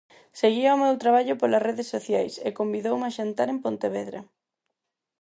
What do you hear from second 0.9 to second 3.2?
traballo polas redes sociais e convidoume a